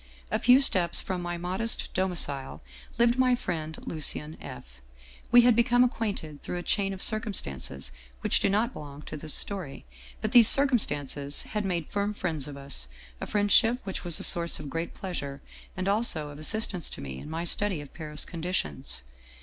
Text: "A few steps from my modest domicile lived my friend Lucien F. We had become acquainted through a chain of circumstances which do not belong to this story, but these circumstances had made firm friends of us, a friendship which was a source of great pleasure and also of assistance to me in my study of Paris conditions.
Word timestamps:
"A 0.31 0.39
few 0.39 0.59
steps 0.59 0.99
from 0.99 1.21
my 1.21 1.37
modest 1.37 1.93
domicile 1.93 2.63
lived 2.97 3.19
my 3.19 3.35
friend 3.35 3.77
Lucien 3.85 4.35
F. 4.41 4.81
We 5.31 5.41
had 5.41 5.55
become 5.55 5.83
acquainted 5.83 6.41
through 6.41 6.57
a 6.57 6.63
chain 6.63 6.91
of 6.91 7.03
circumstances 7.03 7.91
which 8.21 8.39
do 8.39 8.49
not 8.49 8.73
belong 8.73 9.03
to 9.03 9.15
this 9.15 9.35
story, 9.35 9.85
but 10.19 10.31
these 10.31 10.47
circumstances 10.49 11.43
had 11.43 11.65
made 11.65 11.91
firm 11.91 12.15
friends 12.15 12.47
of 12.47 12.57
us, 12.57 12.87
a 13.21 13.27
friendship 13.27 13.77
which 13.83 14.03
was 14.03 14.19
a 14.19 14.23
source 14.23 14.59
of 14.59 14.71
great 14.71 14.95
pleasure 14.95 15.39
and 15.77 15.87
also 15.87 16.29
of 16.29 16.39
assistance 16.39 16.89
to 16.89 16.99
me 17.01 17.19
in 17.19 17.29
my 17.29 17.43
study 17.43 17.79
of 17.79 17.93
Paris 17.93 18.25
conditions. 18.25 19.03